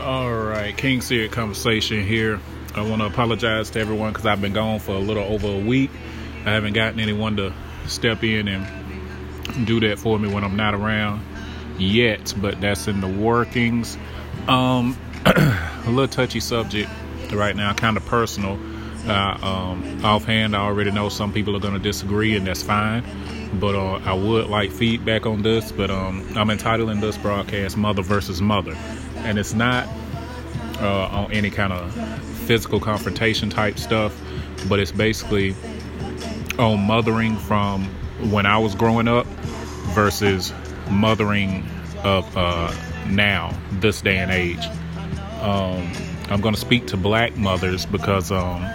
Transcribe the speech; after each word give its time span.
All 0.00 0.32
right, 0.32 0.74
King 0.74 1.02
Seared 1.02 1.30
Conversation 1.30 2.06
here. 2.06 2.40
I 2.74 2.88
want 2.88 3.02
to 3.02 3.06
apologize 3.06 3.68
to 3.70 3.80
everyone 3.80 4.12
because 4.12 4.24
I've 4.24 4.40
been 4.40 4.54
gone 4.54 4.80
for 4.80 4.92
a 4.92 4.98
little 4.98 5.24
over 5.24 5.46
a 5.46 5.58
week. 5.58 5.90
I 6.46 6.52
haven't 6.52 6.72
gotten 6.72 7.00
anyone 7.00 7.36
to 7.36 7.52
step 7.86 8.24
in 8.24 8.48
and 8.48 9.66
do 9.66 9.78
that 9.80 9.98
for 9.98 10.18
me 10.18 10.32
when 10.32 10.42
I'm 10.42 10.56
not 10.56 10.74
around 10.74 11.22
yet, 11.78 12.32
but 12.38 12.62
that's 12.62 12.88
in 12.88 13.02
the 13.02 13.08
workings. 13.08 13.98
Um, 14.48 14.96
a 15.26 15.84
little 15.86 16.08
touchy 16.08 16.40
subject 16.40 16.90
right 17.30 17.54
now, 17.54 17.74
kind 17.74 17.98
of 17.98 18.06
personal. 18.06 18.58
Uh, 19.06 19.38
um, 19.42 20.04
offhand, 20.04 20.56
I 20.56 20.60
already 20.60 20.92
know 20.92 21.10
some 21.10 21.32
people 21.32 21.56
are 21.56 21.60
going 21.60 21.74
to 21.74 21.80
disagree, 21.80 22.36
and 22.36 22.46
that's 22.46 22.62
fine. 22.62 23.04
But 23.54 23.74
uh, 23.74 24.00
I 24.04 24.14
would 24.14 24.46
like 24.48 24.70
feedback 24.70 25.26
on 25.26 25.42
this. 25.42 25.72
But 25.72 25.90
um, 25.90 26.26
I'm 26.36 26.48
entitling 26.48 27.00
this 27.00 27.18
broadcast 27.18 27.76
"Mother 27.76 28.02
versus 28.02 28.40
Mother," 28.40 28.76
and 29.24 29.38
it's 29.38 29.54
not 29.54 29.86
uh, 30.80 31.08
on 31.08 31.32
any 31.32 31.50
kind 31.50 31.72
of 31.72 31.92
physical 32.46 32.80
confrontation 32.80 33.50
type 33.50 33.78
stuff, 33.78 34.18
but 34.68 34.78
it's 34.78 34.92
basically 34.92 35.54
on 36.58 36.80
mothering 36.80 37.36
from 37.36 37.84
when 38.30 38.46
I 38.46 38.58
was 38.58 38.74
growing 38.74 39.08
up 39.08 39.26
versus 39.94 40.52
mothering 40.90 41.66
of 42.04 42.36
uh, 42.36 42.72
now, 43.08 43.56
this 43.72 44.00
day 44.02 44.18
and 44.18 44.30
age. 44.30 44.64
Um, 45.40 45.90
I'm 46.30 46.40
going 46.40 46.54
to 46.54 46.60
speak 46.60 46.86
to 46.88 46.96
black 46.96 47.36
mothers 47.36 47.86
because 47.86 48.30
um, 48.30 48.66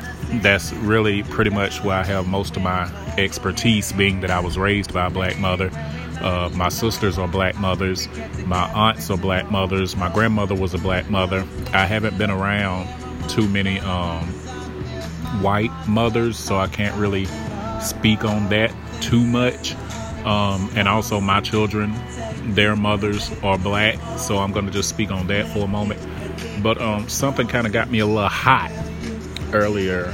that's 0.42 0.74
really 0.74 1.24
pretty 1.24 1.52
much 1.52 1.84
where 1.84 1.98
I 1.98 2.04
have 2.04 2.28
most 2.28 2.58
of 2.58 2.64
my 2.64 2.92
expertise, 3.18 3.94
being 3.94 4.22
that 4.22 4.32
I 4.32 4.40
was 4.40 4.58
raised 4.58 4.94
by 4.94 5.08
a 5.08 5.10
black 5.10 5.38
mother. 5.38 5.70
Uh, 6.26 6.50
my 6.56 6.70
sisters 6.70 7.20
are 7.20 7.28
black 7.28 7.56
mothers. 7.60 8.10
My 8.48 8.68
aunts 8.74 9.12
are 9.12 9.18
black 9.18 9.52
mothers. 9.52 9.96
My 9.96 10.12
grandmother 10.12 10.56
was 10.56 10.74
a 10.74 10.80
black 10.80 11.08
mother. 11.08 11.46
I 11.72 11.86
haven't 11.86 12.18
been 12.18 12.32
around 12.32 12.90
too 13.30 13.48
many 13.48 13.80
um, 13.82 14.26
white 15.44 15.70
mothers, 15.88 16.36
so 16.36 16.58
I 16.58 16.66
can't 16.66 16.96
really 16.98 17.26
speak 17.80 18.26
on 18.26 18.50
that 18.50 18.74
too 19.02 19.24
much. 19.24 19.76
Um, 20.26 20.72
and 20.76 20.88
also, 20.88 21.22
my 21.22 21.42
children, 21.42 21.94
their 22.56 22.76
mothers 22.76 23.32
are 23.44 23.60
black, 23.60 24.00
so 24.18 24.40
I'm 24.40 24.52
going 24.52 24.66
to 24.66 24.72
just 24.72 24.90
speak 24.90 25.12
on 25.12 25.28
that 25.28 25.48
for 25.50 25.60
a 25.60 25.68
moment. 25.68 26.02
But 26.64 26.82
um, 26.82 27.08
something 27.08 27.48
kind 27.48 27.68
of 27.68 27.74
got 27.74 27.92
me 27.92 28.00
a 28.00 28.06
little 28.08 28.28
hot 28.28 28.72
earlier 29.54 30.12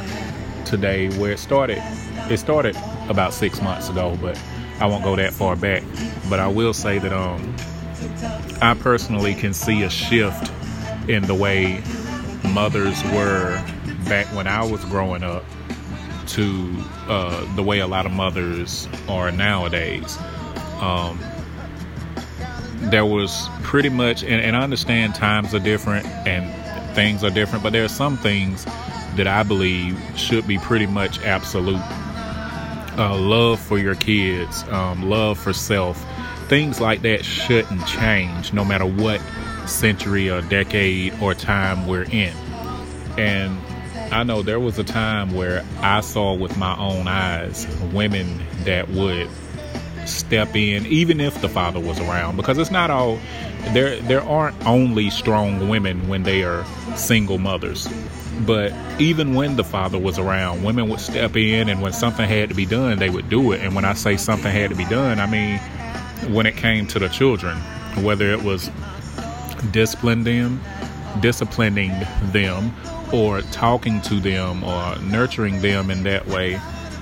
today 0.66 1.10
where 1.18 1.32
it 1.32 1.40
started. 1.40 1.78
It 2.30 2.38
started 2.38 2.76
about 3.08 3.34
six 3.34 3.62
months 3.62 3.88
ago, 3.88 4.18
but 4.22 4.38
I 4.82 4.88
won't 4.88 5.04
go 5.04 5.16
that 5.16 5.32
far 5.32 5.56
back. 5.56 5.84
But 6.32 6.40
I 6.40 6.48
will 6.48 6.74
say 6.74 6.98
that 6.98 7.12
um, 7.12 7.54
I 8.62 8.74
personally 8.74 9.36
can 9.36 9.54
see 9.54 9.84
a 9.84 9.90
shift 9.90 10.50
in 11.10 11.24
the 11.24 11.36
way 11.36 11.84
mothers 12.54 13.04
were 13.04 13.62
back 14.06 14.28
when 14.28 14.48
I 14.48 14.64
was 14.64 14.84
growing 14.86 15.24
up 15.24 15.44
to 16.28 16.74
uh, 17.10 17.56
the 17.56 17.64
way 17.64 17.80
a 17.80 17.88
lot 17.88 18.06
of 18.06 18.14
mothers 18.14 18.88
are 19.10 19.30
nowadays. 19.30 20.18
Um, 20.80 21.20
there 22.78 23.06
was 23.06 23.50
pretty 23.64 23.90
much, 23.90 24.24
and, 24.24 24.42
and 24.42 24.56
I 24.56 24.62
understand 24.62 25.16
times 25.16 25.54
are 25.54 25.60
different 25.60 26.06
and 26.26 26.96
things 26.96 27.26
are 27.26 27.30
different, 27.30 27.62
but 27.62 27.74
there 27.74 27.84
are 27.84 27.90
some 27.90 28.16
things 28.16 28.64
that 29.18 29.28
I 29.28 29.44
believe 29.44 30.00
should 30.16 30.48
be 30.48 30.58
pretty 30.60 30.88
much 30.88 31.22
absolute. 31.24 31.82
Uh, 32.98 33.18
love 33.18 33.60
for 33.60 33.78
your 33.78 33.96
kids, 33.96 34.64
um, 34.70 35.10
love 35.10 35.38
for 35.38 35.54
self, 35.54 36.06
things 36.52 36.82
like 36.82 37.02
that 37.02 37.24
shouldn't 37.24 37.88
change 37.88 38.52
no 38.52 38.66
matter 38.66 38.86
what 38.86 39.22
century 39.66 40.30
or 40.30 40.42
decade 40.42 41.14
or 41.22 41.34
time 41.34 41.88
we're 41.88 42.04
in. 42.04 42.36
And 43.18 43.58
I 44.12 44.24
know 44.24 44.42
there 44.42 44.60
was 44.60 44.78
a 44.78 44.84
time 44.84 45.32
where 45.34 45.66
I 45.80 46.02
saw 46.02 46.34
with 46.34 46.58
my 46.58 46.78
own 46.78 47.08
eyes 47.08 47.66
women 47.94 48.42
that 48.66 48.90
would 48.90 49.30
step 50.06 50.54
in 50.54 50.86
even 50.88 51.22
if 51.22 51.40
the 51.40 51.48
father 51.48 51.80
was 51.80 52.02
around 52.02 52.36
because 52.36 52.58
it's 52.58 52.72
not 52.72 52.90
all 52.90 53.18
there 53.70 53.98
there 54.02 54.24
aren't 54.24 54.66
only 54.66 55.10
strong 55.10 55.70
women 55.70 56.10
when 56.10 56.24
they 56.24 56.44
are 56.44 56.66
single 56.96 57.38
mothers 57.38 57.88
but 58.48 58.74
even 59.00 59.36
when 59.36 59.56
the 59.58 59.64
father 59.64 60.00
was 60.00 60.18
around 60.18 60.64
women 60.64 60.90
would 60.90 61.00
step 61.00 61.38
in 61.38 61.70
and 61.70 61.84
when 61.84 61.94
something 61.94 62.28
had 62.28 62.50
to 62.50 62.56
be 62.56 62.66
done 62.66 62.98
they 62.98 63.12
would 63.12 63.30
do 63.30 63.52
it 63.52 63.62
and 63.62 63.76
when 63.76 63.86
i 63.86 63.94
say 63.94 64.18
something 64.18 64.52
had 64.52 64.72
to 64.72 64.76
be 64.76 64.86
done 64.86 65.20
i 65.20 65.28
mean 65.28 65.62
when 66.30 66.46
it 66.46 66.56
came 66.56 66.88
to 66.88 67.00
the 67.00 67.10
children 67.10 67.58
whether 68.04 68.32
it 68.32 68.44
was 68.44 68.70
disciplining 69.72 70.24
them 70.24 70.62
disciplining 71.20 71.92
them 72.32 72.74
or 73.12 73.42
talking 73.42 74.02
to 74.02 74.20
them 74.20 74.64
or 74.64 74.98
nurturing 75.00 75.62
them 75.62 75.92
in 75.92 76.04
that 76.04 76.26
way 76.28 76.60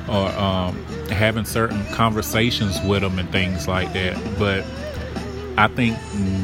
or 0.07 0.29
um, 0.29 0.75
having 1.09 1.45
certain 1.45 1.85
conversations 1.93 2.79
with 2.81 3.01
them 3.01 3.19
and 3.19 3.31
things 3.31 3.67
like 3.67 3.93
that. 3.93 4.17
But 4.39 4.65
I 5.57 5.67
think 5.67 5.97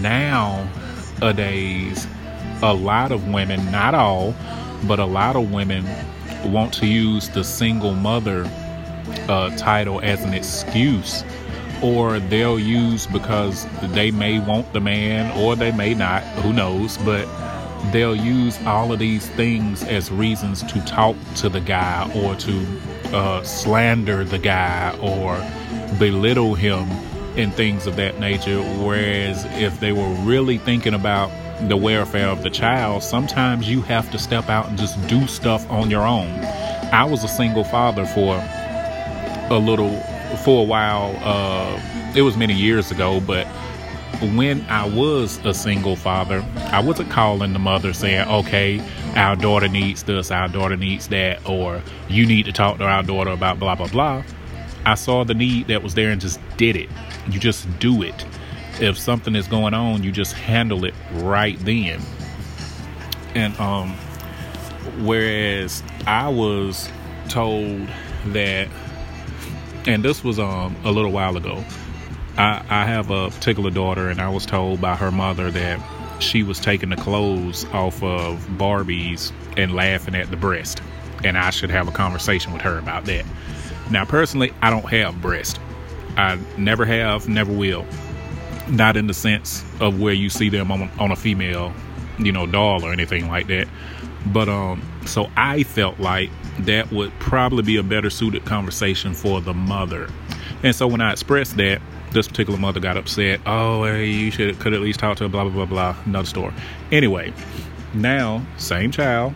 nowadays, 0.03 0.77
a 2.61 2.73
lot 2.73 3.11
of 3.11 3.27
women, 3.29 3.71
not 3.71 3.95
all, 3.95 4.35
but 4.87 4.99
a 4.99 5.05
lot 5.05 5.35
of 5.35 5.51
women 5.51 5.83
want 6.45 6.73
to 6.75 6.85
use 6.85 7.29
the 7.29 7.43
single 7.43 7.93
mother 7.93 8.47
uh, 9.27 9.55
title 9.57 9.99
as 10.01 10.23
an 10.23 10.33
excuse. 10.33 11.23
Or 11.85 12.19
they'll 12.19 12.59
use 12.59 13.06
because 13.06 13.68
they 13.94 14.09
may 14.09 14.40
want 14.40 14.73
the 14.73 14.79
man, 14.79 15.31
or 15.40 15.56
they 15.56 15.72
may 15.72 15.94
not, 15.94 16.23
who 16.41 16.51
knows, 16.51 16.97
but 17.00 17.28
they'll 17.91 18.16
use 18.16 18.59
all 18.66 18.91
of 18.91 18.97
these 18.97 19.28
things 19.29 19.84
as 19.84 20.12
reasons 20.12 20.63
to 20.63 20.84
talk 20.85 21.16
to 21.35 21.50
the 21.50 21.62
guy 21.62 22.09
or 22.16 22.35
to 22.35 22.66
uh, 23.13 23.44
slander 23.44 24.23
the 24.23 24.40
guy 24.40 24.97
or 25.00 25.38
belittle 26.00 26.56
him 26.56 26.90
and 27.38 27.53
things 27.53 27.85
of 27.85 27.96
that 27.97 28.19
nature. 28.19 28.62
Whereas 28.84 29.46
if 29.62 29.79
they 29.79 29.91
were 29.91 30.09
really 30.23 30.57
thinking 30.57 30.96
about 30.96 31.29
the 31.69 31.78
welfare 31.78 32.28
of 32.28 32.41
the 32.41 32.50
child, 32.50 33.03
sometimes 33.03 33.69
you 33.69 33.81
have 33.84 34.09
to 34.12 34.17
step 34.17 34.50
out 34.50 34.67
and 34.69 34.78
just 34.78 34.96
do 35.07 35.28
stuff 35.28 35.69
on 35.69 35.91
your 35.91 36.06
own. 36.06 36.31
I 36.91 37.03
was 37.03 37.23
a 37.23 37.28
single 37.28 37.63
father 37.63 38.06
for 38.06 38.35
a 39.50 39.59
little, 39.59 40.02
for 40.43 40.61
a 40.61 40.65
while. 40.65 41.17
Uh, 41.21 41.81
it 42.15 42.21
was 42.21 42.37
many 42.37 42.53
years 42.53 42.91
ago, 42.91 43.19
but 43.19 43.47
when 44.35 44.61
I 44.69 44.87
was 44.87 45.43
a 45.45 45.53
single 45.53 45.95
father, 45.95 46.43
I 46.71 46.81
wasn't 46.81 47.09
calling 47.11 47.53
the 47.53 47.59
mother 47.59 47.93
saying, 47.93 48.27
okay, 48.27 48.81
our 49.15 49.35
daughter 49.35 49.67
needs 49.67 50.03
this, 50.03 50.31
our 50.31 50.47
daughter 50.47 50.77
needs 50.77 51.09
that, 51.09 51.47
or 51.47 51.81
you 52.07 52.25
need 52.25 52.45
to 52.45 52.51
talk 52.51 52.77
to 52.77 52.85
our 52.85 53.03
daughter 53.03 53.31
about 53.31 53.59
blah, 53.59 53.75
blah, 53.75 53.87
blah. 53.87 54.23
I 54.85 54.95
saw 54.95 55.23
the 55.23 55.33
need 55.33 55.67
that 55.67 55.83
was 55.83 55.95
there 55.95 56.11
and 56.11 56.21
just 56.21 56.39
did 56.57 56.75
it. 56.75 56.89
You 57.29 57.39
just 57.39 57.67
do 57.79 58.03
it. 58.03 58.25
If 58.79 58.97
something 58.97 59.35
is 59.35 59.47
going 59.47 59.73
on, 59.73 60.03
you 60.03 60.11
just 60.11 60.33
handle 60.33 60.85
it 60.85 60.93
right 61.13 61.57
then. 61.59 62.01
And, 63.33 63.57
um, 63.59 63.91
whereas 64.99 65.83
I 66.07 66.29
was 66.29 66.89
told 67.29 67.87
that, 68.27 68.69
and 69.88 70.03
this 70.03 70.23
was, 70.23 70.40
um, 70.40 70.75
a 70.84 70.91
little 70.91 71.12
while 71.12 71.38
ago, 71.38 71.63
I, 72.38 72.63
I 72.69 72.85
have 72.85 73.12
a 73.12 73.29
particular 73.29 73.69
daughter, 73.69 74.09
and 74.09 74.19
I 74.19 74.29
was 74.29 74.46
told 74.46 74.81
by 74.81 74.96
her 74.96 75.12
mother 75.12 75.51
that 75.51 75.79
she 76.22 76.44
was 76.44 76.59
taking 76.59 76.90
the 76.90 76.96
clothes 76.96 77.66
off 77.73 78.01
of 78.03 78.40
Barbies 78.57 79.31
and 79.57 79.73
laughing 79.73 80.16
at 80.16 80.29
the 80.31 80.38
breast. 80.38 80.81
And 81.23 81.38
I 81.38 81.50
should 81.50 81.69
have 81.69 81.88
a 81.88 81.91
conversation 81.91 82.53
with 82.53 82.62
her 82.62 82.78
about 82.78 83.06
that. 83.06 83.25
Now, 83.90 84.06
personally, 84.06 84.53
I 84.62 84.69
don't 84.69 84.90
have 84.90 85.22
breast. 85.22 85.59
I 86.17 86.40
never 86.57 86.85
have, 86.85 87.28
never 87.28 87.52
will. 87.52 87.85
Not 88.67 88.97
in 88.97 89.07
the 89.07 89.13
sense 89.13 89.63
of 89.79 90.00
where 90.00 90.13
you 90.13 90.29
see 90.29 90.50
them 90.50 90.72
on, 90.72 90.90
on 91.00 91.12
a 91.12 91.16
female, 91.16 91.73
you 92.17 92.31
know, 92.31 92.46
doll 92.47 92.84
or 92.84 92.91
anything 92.91 93.28
like 93.28 93.47
that. 93.47 93.67
But 94.28 94.49
um, 94.49 94.81
so 95.05 95.29
I 95.35 95.63
felt 95.63 95.99
like 95.99 96.29
that 96.59 96.91
would 96.91 97.11
probably 97.19 97.63
be 97.63 97.78
a 97.78 97.84
better 97.84 98.09
suited 98.09 98.46
conversation 98.46 99.13
for 99.13 99.41
the 99.41 99.53
mother. 99.53 100.09
And 100.63 100.75
so 100.75 100.87
when 100.87 101.02
I 101.02 101.11
expressed 101.11 101.57
that, 101.57 101.81
this 102.11 102.28
particular 102.28 102.57
mother 102.57 102.79
got 102.79 102.97
upset. 102.97 103.41
Oh, 103.46 103.84
hey, 103.84 104.07
you 104.07 104.31
should 104.31 104.57
could 104.59 104.73
at 104.73 104.81
least 104.81 104.99
talk 104.99 105.17
to 105.17 105.23
her, 105.23 105.29
blah 105.29 105.43
blah 105.43 105.53
blah 105.53 105.66
blah. 105.66 105.96
Another 106.05 106.28
story. 106.28 106.53
Anyway, 106.91 107.34
now 107.93 108.46
same 108.57 108.91
child 108.91 109.34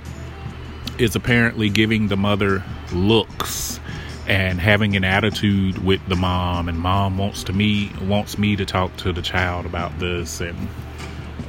is 0.98 1.16
apparently 1.16 1.70
giving 1.70 2.08
the 2.08 2.18
mother 2.18 2.64
looks 2.94 3.80
and 4.28 4.60
having 4.60 4.96
an 4.96 5.04
attitude 5.04 5.84
with 5.84 6.00
the 6.08 6.16
mom, 6.16 6.70
and 6.70 6.80
mom 6.80 7.18
wants 7.18 7.44
to 7.46 7.54
me 7.54 7.92
wants 8.02 8.38
me 8.38 8.56
to 8.56 8.66
talk 8.66 8.96
to 8.98 9.12
the 9.12 9.22
child 9.22 9.66
about 9.66 9.98
this. 10.00 10.40
And 10.40 10.70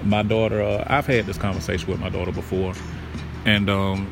my 0.02 0.22
daughter, 0.22 0.62
uh, 0.62 0.84
I've 0.86 1.06
had 1.06 1.26
this 1.26 1.36
conversation 1.38 1.90
with 1.90 2.00
my 2.00 2.08
daughter 2.08 2.32
before, 2.32 2.74
and 3.44 3.70
um, 3.70 4.10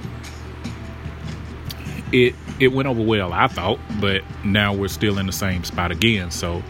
it 2.12 2.34
it 2.60 2.68
went 2.68 2.88
over 2.88 3.02
well, 3.02 3.32
I 3.32 3.46
thought, 3.46 3.78
but 4.00 4.22
now 4.44 4.74
we're 4.74 4.88
still 4.88 5.18
in 5.18 5.26
the 5.26 5.32
same 5.32 5.64
spot 5.64 5.92
again. 5.92 6.30
So 6.30 6.62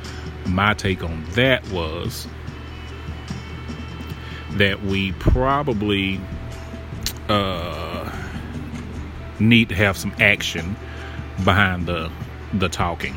my 0.47 0.75
take 0.75 1.03
on 1.03 1.25
that 1.33 1.67
was 1.71 2.27
that 4.53 4.83
we 4.83 5.13
probably 5.13 6.21
uh, 7.29 8.11
need 9.39 9.69
to 9.71 9.75
have 9.75 9.97
some 9.97 10.13
action 10.19 10.77
behind 11.45 11.87
the 11.87 12.11
the 12.53 12.69
talking. 12.69 13.15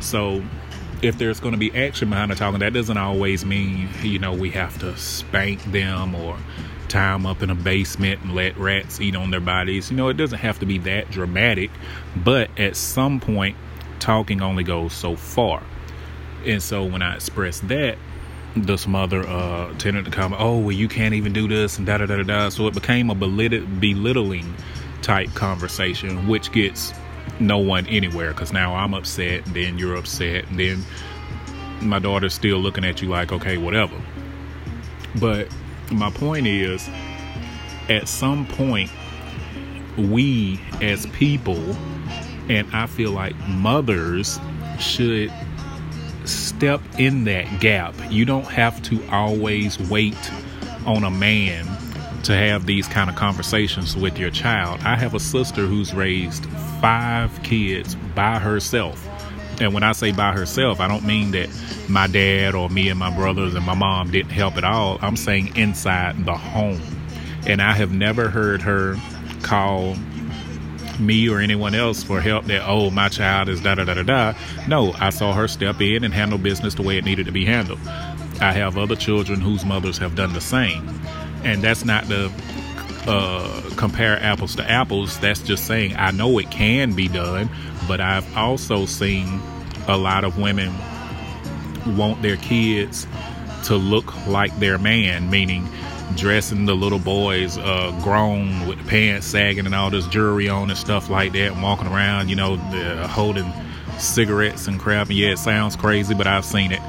So 0.00 0.42
if 1.02 1.18
there's 1.18 1.40
going 1.40 1.52
to 1.52 1.58
be 1.58 1.74
action 1.74 2.10
behind 2.10 2.30
the 2.30 2.34
talking, 2.34 2.60
that 2.60 2.72
doesn't 2.72 2.96
always 2.96 3.44
mean 3.44 3.88
you 4.02 4.18
know 4.18 4.32
we 4.32 4.50
have 4.50 4.78
to 4.80 4.96
spank 4.96 5.62
them 5.64 6.14
or 6.14 6.36
tie 6.86 7.12
them 7.12 7.26
up 7.26 7.42
in 7.42 7.50
a 7.50 7.54
basement 7.54 8.22
and 8.22 8.34
let 8.34 8.56
rats 8.56 9.00
eat 9.00 9.16
on 9.16 9.30
their 9.30 9.40
bodies. 9.40 9.90
You 9.90 9.96
know, 9.96 10.08
it 10.08 10.16
doesn't 10.16 10.38
have 10.38 10.58
to 10.60 10.66
be 10.66 10.78
that 10.78 11.10
dramatic, 11.10 11.70
but 12.16 12.50
at 12.58 12.76
some 12.76 13.20
point, 13.20 13.56
talking 13.98 14.42
only 14.42 14.64
goes 14.64 14.92
so 14.92 15.16
far. 15.16 15.62
And 16.44 16.62
so 16.62 16.84
when 16.84 17.02
I 17.02 17.16
expressed 17.16 17.66
that, 17.68 17.98
this 18.54 18.86
mother 18.86 19.26
uh, 19.26 19.72
tended 19.78 20.04
to 20.06 20.10
come, 20.10 20.34
oh, 20.38 20.58
well, 20.58 20.72
you 20.72 20.88
can't 20.88 21.14
even 21.14 21.32
do 21.32 21.46
this 21.48 21.78
and 21.78 21.86
da 21.86 21.98
da 21.98 22.06
da 22.06 22.22
da. 22.22 22.48
So 22.48 22.66
it 22.66 22.74
became 22.74 23.10
a 23.10 23.14
belittling 23.14 24.54
type 25.02 25.34
conversation, 25.34 26.26
which 26.26 26.52
gets 26.52 26.92
no 27.38 27.58
one 27.58 27.86
anywhere 27.86 28.32
because 28.32 28.52
now 28.52 28.74
I'm 28.74 28.94
upset, 28.94 29.44
then 29.46 29.78
you're 29.78 29.96
upset, 29.96 30.48
and 30.48 30.58
then 30.58 30.84
my 31.80 31.98
daughter's 31.98 32.34
still 32.34 32.58
looking 32.58 32.84
at 32.84 33.02
you 33.02 33.08
like, 33.08 33.32
okay, 33.32 33.58
whatever. 33.58 34.00
But 35.20 35.48
my 35.92 36.10
point 36.10 36.46
is, 36.46 36.88
at 37.88 38.08
some 38.08 38.46
point, 38.46 38.90
we 39.96 40.60
as 40.82 41.06
people, 41.06 41.76
and 42.48 42.68
I 42.72 42.86
feel 42.86 43.12
like 43.12 43.36
mothers 43.48 44.38
should 44.78 45.32
step 46.24 46.80
in 46.98 47.24
that 47.24 47.60
gap. 47.60 47.94
You 48.10 48.24
don't 48.24 48.46
have 48.46 48.82
to 48.84 49.04
always 49.10 49.78
wait 49.88 50.18
on 50.84 51.04
a 51.04 51.10
man 51.10 51.64
to 52.24 52.34
have 52.34 52.66
these 52.66 52.88
kind 52.88 53.08
of 53.08 53.14
conversations 53.16 53.96
with 53.96 54.18
your 54.18 54.30
child. 54.30 54.80
I 54.80 54.96
have 54.96 55.14
a 55.14 55.20
sister 55.20 55.66
who's 55.66 55.94
raised 55.94 56.44
five 56.80 57.42
kids 57.42 57.94
by 58.14 58.38
herself. 58.38 59.05
And 59.60 59.72
when 59.72 59.82
I 59.82 59.92
say 59.92 60.12
by 60.12 60.32
herself, 60.32 60.80
I 60.80 60.88
don't 60.88 61.04
mean 61.04 61.30
that 61.32 61.48
my 61.88 62.06
dad 62.06 62.54
or 62.54 62.68
me 62.68 62.88
and 62.88 62.98
my 62.98 63.14
brothers 63.14 63.54
and 63.54 63.64
my 63.64 63.74
mom 63.74 64.10
didn't 64.10 64.32
help 64.32 64.56
at 64.56 64.64
all. 64.64 64.98
I'm 65.00 65.16
saying 65.16 65.56
inside 65.56 66.24
the 66.24 66.34
home. 66.34 66.80
And 67.46 67.62
I 67.62 67.72
have 67.72 67.92
never 67.92 68.28
heard 68.28 68.60
her 68.62 68.96
call 69.42 69.96
me 70.98 71.28
or 71.28 71.40
anyone 71.40 71.74
else 71.74 72.02
for 72.02 72.20
help 72.20 72.46
that, 72.46 72.62
oh, 72.66 72.90
my 72.90 73.08
child 73.08 73.48
is 73.48 73.60
da 73.60 73.74
da 73.74 73.84
da 73.84 73.94
da 73.94 74.02
da. 74.02 74.34
No, 74.66 74.92
I 74.98 75.10
saw 75.10 75.32
her 75.32 75.46
step 75.48 75.80
in 75.80 76.04
and 76.04 76.12
handle 76.12 76.38
business 76.38 76.74
the 76.74 76.82
way 76.82 76.98
it 76.98 77.04
needed 77.04 77.26
to 77.26 77.32
be 77.32 77.44
handled. 77.44 77.80
I 78.40 78.52
have 78.52 78.76
other 78.76 78.96
children 78.96 79.40
whose 79.40 79.64
mothers 79.64 79.98
have 79.98 80.14
done 80.14 80.32
the 80.32 80.40
same 80.40 80.86
and 81.46 81.62
that's 81.62 81.84
not 81.84 82.06
the 82.08 82.30
uh, 83.06 83.62
compare 83.76 84.20
apples 84.20 84.56
to 84.56 84.68
apples. 84.68 85.18
That's 85.20 85.40
just 85.40 85.64
saying 85.66 85.94
I 85.96 86.10
know 86.10 86.38
it 86.38 86.50
can 86.50 86.94
be 86.94 87.08
done, 87.08 87.48
but 87.86 88.00
I've 88.00 88.36
also 88.36 88.86
seen 88.86 89.40
a 89.88 89.96
lot 89.96 90.24
of 90.24 90.38
women 90.38 90.74
want 91.96 92.22
their 92.22 92.36
kids 92.36 93.06
to 93.64 93.76
look 93.76 94.26
like 94.26 94.56
their 94.58 94.78
man, 94.78 95.30
meaning 95.30 95.68
dressing 96.16 96.66
the 96.66 96.74
little 96.74 96.98
boys 96.98 97.58
uh, 97.58 97.98
grown 98.02 98.66
with 98.66 98.84
pants 98.86 99.26
sagging 99.26 99.66
and 99.66 99.74
all 99.74 99.90
this 99.90 100.06
jewelry 100.08 100.48
on 100.48 100.70
and 100.70 100.78
stuff 100.78 101.10
like 101.10 101.32
that, 101.32 101.52
and 101.52 101.62
walking 101.62 101.86
around, 101.86 102.28
you 102.28 102.36
know, 102.36 102.56
holding 103.08 103.52
cigarettes 103.98 104.66
and 104.68 104.78
crap. 104.78 105.08
Yeah, 105.10 105.30
it 105.30 105.38
sounds 105.38 105.76
crazy, 105.76 106.14
but 106.14 106.26
I've 106.26 106.44
seen 106.44 106.72
it. 106.72 106.80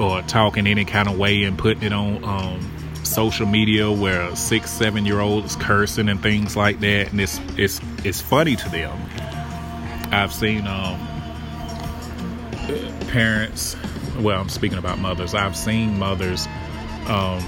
Or 0.00 0.22
talking 0.22 0.66
any 0.68 0.84
kind 0.84 1.08
of 1.08 1.18
way 1.18 1.42
and 1.42 1.58
putting 1.58 1.82
it 1.82 1.92
on 1.92 2.22
um, 2.22 2.60
social 3.04 3.46
media 3.46 3.90
where 3.90 4.34
six, 4.36 4.70
seven 4.70 5.04
year 5.04 5.20
old 5.20 5.44
is 5.44 5.56
cursing 5.56 6.08
and 6.08 6.22
things 6.22 6.56
like 6.56 6.78
that, 6.80 7.10
and 7.10 7.20
it's 7.20 7.40
it's 7.56 7.80
it's 8.04 8.20
funny 8.20 8.54
to 8.54 8.68
them. 8.68 8.96
I've 10.10 10.32
seen 10.32 10.66
um, 10.66 10.98
parents. 13.08 13.76
Well, 14.18 14.40
I'm 14.40 14.48
speaking 14.48 14.78
about 14.78 14.98
mothers. 14.98 15.34
I've 15.34 15.56
seen 15.56 15.98
mothers 15.98 16.46
um, 17.06 17.42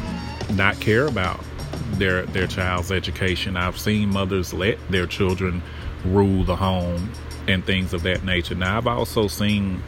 not 0.53 0.79
care 0.81 1.07
about 1.07 1.45
their 1.93 2.25
their 2.27 2.47
child's 2.47 2.93
education. 2.93 3.57
I've 3.57 3.79
seen 3.79 4.11
mothers 4.11 4.53
let 4.53 4.79
their 4.89 5.07
children 5.07 5.63
rule 6.05 6.45
the 6.45 6.57
home 6.57 7.13
and 7.49 7.65
things 7.65 7.93
of 7.93 8.03
that 8.03 8.25
nature. 8.25 8.55
Now, 8.55 8.79
I've 8.79 8.87
also 8.87 9.27
seen 9.27 9.83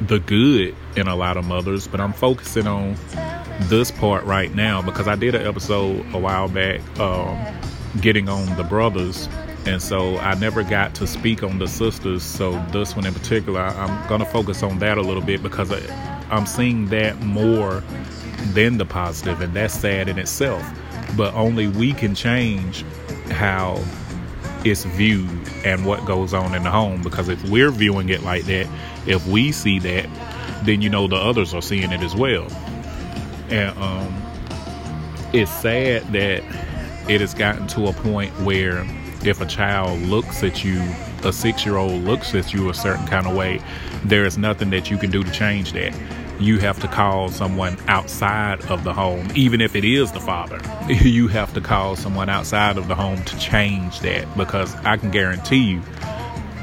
the 0.00 0.18
good 0.18 0.74
in 0.96 1.08
a 1.08 1.16
lot 1.16 1.36
of 1.36 1.44
mothers, 1.44 1.86
but 1.86 2.00
I'm 2.00 2.12
focusing 2.12 2.66
on 2.66 2.96
this 3.62 3.90
part 3.90 4.24
right 4.24 4.54
now 4.54 4.82
because 4.82 5.08
I 5.08 5.16
did 5.16 5.34
an 5.34 5.46
episode 5.46 6.04
a 6.14 6.18
while 6.18 6.48
back 6.48 6.80
um, 6.98 7.38
getting 8.00 8.28
on 8.28 8.56
the 8.56 8.64
brothers, 8.64 9.28
and 9.68 9.82
so 9.82 10.18
I 10.18 10.34
never 10.34 10.62
got 10.62 10.94
to 10.96 11.06
speak 11.06 11.42
on 11.42 11.58
the 11.58 11.68
sisters. 11.68 12.22
So 12.22 12.52
this 12.72 12.96
one 12.96 13.06
in 13.06 13.14
particular, 13.14 13.60
I'm 13.60 14.08
going 14.08 14.20
to 14.20 14.26
focus 14.26 14.62
on 14.62 14.78
that 14.80 14.98
a 14.98 15.02
little 15.02 15.22
bit 15.22 15.42
because 15.42 15.70
I'm 16.30 16.46
seeing 16.46 16.86
that 16.86 17.20
more 17.20 17.82
than 18.52 18.78
the 18.78 18.84
positive, 18.84 19.40
and 19.40 19.54
that's 19.54 19.74
sad 19.74 20.08
in 20.08 20.18
itself. 20.18 20.64
But 21.16 21.34
only 21.34 21.68
we 21.68 21.92
can 21.92 22.14
change 22.14 22.82
how 23.30 23.82
it's 24.64 24.84
viewed 24.84 25.30
and 25.64 25.86
what 25.86 26.04
goes 26.04 26.34
on 26.34 26.54
in 26.54 26.64
the 26.64 26.70
home 26.70 27.02
because 27.02 27.28
if 27.28 27.42
we're 27.48 27.70
viewing 27.70 28.08
it 28.08 28.22
like 28.22 28.44
that, 28.44 28.66
if 29.06 29.26
we 29.28 29.52
see 29.52 29.78
that, 29.78 30.08
then 30.64 30.82
you 30.82 30.90
know 30.90 31.06
the 31.06 31.16
others 31.16 31.54
are 31.54 31.62
seeing 31.62 31.92
it 31.92 32.00
as 32.00 32.16
well 32.16 32.48
and 33.50 33.76
um, 33.78 34.22
it's 35.32 35.50
sad 35.50 36.02
that 36.12 36.42
it 37.08 37.20
has 37.20 37.34
gotten 37.34 37.66
to 37.68 37.86
a 37.86 37.92
point 37.92 38.32
where 38.40 38.84
if 39.28 39.40
a 39.40 39.46
child 39.46 40.00
looks 40.02 40.42
at 40.42 40.64
you 40.64 40.80
a 41.24 41.32
six 41.32 41.64
year 41.64 41.76
old 41.76 42.02
looks 42.04 42.34
at 42.34 42.52
you 42.52 42.68
a 42.68 42.74
certain 42.74 43.06
kind 43.06 43.26
of 43.26 43.36
way 43.36 43.60
there 44.04 44.24
is 44.24 44.38
nothing 44.38 44.70
that 44.70 44.90
you 44.90 44.98
can 44.98 45.10
do 45.10 45.22
to 45.22 45.30
change 45.30 45.72
that 45.72 45.94
you 46.40 46.58
have 46.58 46.78
to 46.78 46.86
call 46.86 47.28
someone 47.28 47.76
outside 47.88 48.64
of 48.70 48.84
the 48.84 48.92
home 48.92 49.28
even 49.34 49.60
if 49.60 49.74
it 49.74 49.84
is 49.84 50.12
the 50.12 50.20
father 50.20 50.60
you 50.92 51.28
have 51.28 51.52
to 51.52 51.60
call 51.60 51.96
someone 51.96 52.28
outside 52.28 52.76
of 52.78 52.88
the 52.88 52.94
home 52.94 53.22
to 53.24 53.38
change 53.38 54.00
that 54.00 54.24
because 54.36 54.74
i 54.84 54.96
can 54.96 55.10
guarantee 55.10 55.72
you 55.72 55.82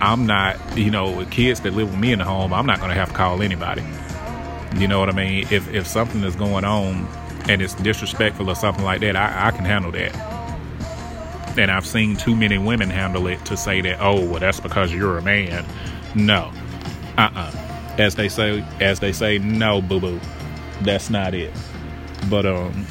i'm 0.02 0.26
not 0.26 0.58
you 0.78 0.90
know 0.90 1.26
kids 1.32 1.60
that 1.62 1.74
live 1.74 1.90
with 1.90 2.00
me 2.00 2.12
in 2.12 2.20
the 2.20 2.26
home 2.26 2.54
i'm 2.54 2.66
not 2.66 2.80
going 2.80 2.90
to 2.90 2.96
have 2.96 3.10
to 3.10 3.16
call 3.16 3.42
anybody 3.42 3.84
you 4.78 4.90
know 4.90 5.00
what 5.00 5.10
I 5.10 5.14
mean? 5.14 5.48
If 5.52 5.74
if 5.74 5.88
something 5.88 6.24
is 6.24 6.36
going 6.36 6.66
on 6.66 7.08
and 7.48 7.62
it's 7.62 7.76
disrespectful 7.76 8.50
or 8.50 8.56
something 8.56 8.84
like 8.84 9.02
that, 9.02 9.16
I, 9.16 9.48
I 9.48 9.52
can 9.52 9.64
handle 9.64 9.92
that. 9.92 10.35
And 11.58 11.72
I've 11.72 11.86
seen 11.86 12.18
too 12.18 12.36
many 12.36 12.58
women 12.58 12.90
handle 12.90 13.28
it 13.28 13.44
to 13.46 13.56
say 13.56 13.82
that, 13.82 13.98
oh, 14.02 14.26
well, 14.26 14.40
that's 14.40 14.60
because 14.60 14.94
you're 14.94 15.18
a 15.18 15.22
man. 15.22 15.66
No, 16.14 16.52
uh, 17.18 17.22
uh-uh. 17.22 17.52
uh 17.52 17.96
As 17.98 18.16
they 18.16 18.30
say, 18.30 18.66
as 18.80 19.00
they 19.00 19.12
say, 19.12 19.38
no, 19.40 19.82
boo 19.82 20.00
boo, 20.00 20.20
that's 20.82 21.10
not 21.10 21.34
it. 21.34 21.54
But 22.30 22.46
um, 22.46 22.86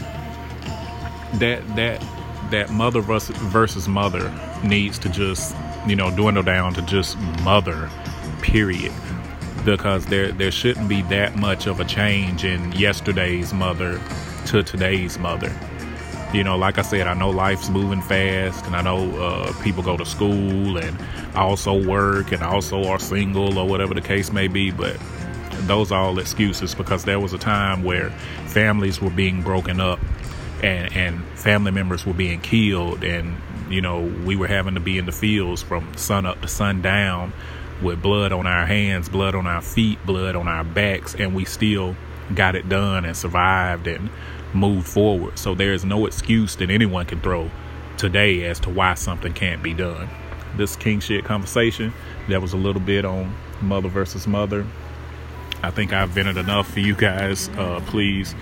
that 1.34 1.62
that 1.76 2.04
that 2.50 2.70
mother 2.70 3.00
versus, 3.00 3.36
versus 3.36 3.88
mother 3.88 4.32
needs 4.62 4.98
to 5.00 5.08
just 5.08 5.54
you 5.86 5.96
know 5.96 6.14
dwindle 6.14 6.42
down 6.42 6.74
to 6.74 6.82
just 6.82 7.18
mother, 7.42 7.90
period 8.42 8.92
because 9.64 10.04
there 10.06 10.30
there 10.32 10.50
shouldn't 10.50 10.88
be 10.88 11.02
that 11.02 11.36
much 11.36 11.66
of 11.66 11.80
a 11.80 11.84
change 11.84 12.44
in 12.44 12.70
yesterday's 12.72 13.52
mother 13.52 14.00
to 14.46 14.62
today's 14.62 15.18
mother. 15.18 15.52
You 16.34 16.42
know, 16.42 16.56
like 16.56 16.78
I 16.78 16.82
said, 16.82 17.06
I 17.06 17.14
know 17.14 17.30
life's 17.30 17.68
moving 17.68 18.02
fast, 18.02 18.66
and 18.66 18.74
I 18.74 18.82
know 18.82 19.08
uh, 19.22 19.52
people 19.62 19.84
go 19.84 19.96
to 19.96 20.04
school 20.04 20.76
and 20.76 20.98
also 21.36 21.80
work 21.80 22.32
and 22.32 22.42
also 22.42 22.88
are 22.88 22.98
single 22.98 23.56
or 23.56 23.68
whatever 23.68 23.94
the 23.94 24.00
case 24.00 24.32
may 24.32 24.48
be. 24.48 24.72
But 24.72 24.98
those 25.68 25.92
are 25.92 26.02
all 26.02 26.18
excuses 26.18 26.74
because 26.74 27.04
there 27.04 27.20
was 27.20 27.34
a 27.34 27.38
time 27.38 27.84
where 27.84 28.10
families 28.48 29.00
were 29.00 29.10
being 29.10 29.42
broken 29.42 29.80
up 29.80 30.00
and 30.60 30.92
and 30.96 31.24
family 31.38 31.70
members 31.70 32.04
were 32.04 32.12
being 32.12 32.40
killed, 32.40 33.04
and 33.04 33.36
you 33.70 33.80
know 33.80 34.00
we 34.26 34.34
were 34.34 34.48
having 34.48 34.74
to 34.74 34.80
be 34.80 34.98
in 34.98 35.06
the 35.06 35.12
fields 35.12 35.62
from 35.62 35.96
sun 35.96 36.26
up 36.26 36.42
to 36.42 36.48
sundown 36.48 37.32
with 37.80 38.02
blood 38.02 38.32
on 38.32 38.48
our 38.48 38.66
hands, 38.66 39.08
blood 39.08 39.36
on 39.36 39.46
our 39.46 39.62
feet, 39.62 40.04
blood 40.04 40.34
on 40.34 40.48
our 40.48 40.64
backs, 40.64 41.14
and 41.14 41.32
we 41.32 41.44
still 41.44 41.94
got 42.34 42.56
it 42.56 42.68
done 42.68 43.04
and 43.04 43.16
survived 43.16 43.86
and 43.86 44.10
moved 44.54 44.86
forward. 44.86 45.38
So 45.38 45.54
there 45.54 45.72
is 45.72 45.84
no 45.84 46.06
excuse 46.06 46.56
that 46.56 46.70
anyone 46.70 47.06
can 47.06 47.20
throw 47.20 47.50
today 47.96 48.44
as 48.44 48.60
to 48.60 48.70
why 48.70 48.94
something 48.94 49.32
can't 49.32 49.62
be 49.62 49.74
done. 49.74 50.08
This 50.56 50.76
king 50.76 51.00
shit 51.00 51.24
conversation, 51.24 51.92
that 52.28 52.40
was 52.40 52.52
a 52.52 52.56
little 52.56 52.80
bit 52.80 53.04
on 53.04 53.34
mother 53.60 53.88
versus 53.88 54.26
mother. 54.26 54.66
I 55.62 55.70
think 55.70 55.92
I've 55.92 56.10
vented 56.10 56.36
enough 56.36 56.70
for 56.70 56.80
you 56.80 56.94
guys. 56.94 57.48
Uh, 57.50 57.82
please 57.86 58.34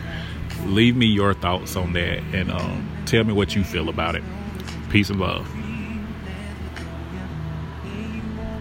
leave 0.65 0.97
me 0.97 1.07
your 1.07 1.35
thoughts 1.35 1.77
on 1.77 1.93
that 1.95 2.19
and 2.35 2.51
um, 2.51 2.89
tell 3.07 3.25
me 3.25 3.33
what 3.33 3.55
you 3.55 3.65
feel 3.65 3.89
about 3.89 4.17
it. 4.17 4.23
Peace 4.91 5.11
and 5.11 5.21
love. 5.21 5.62